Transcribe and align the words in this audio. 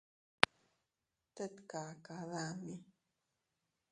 Tet 1.35 1.55
kaka 1.69 2.15
dami. 2.31 2.75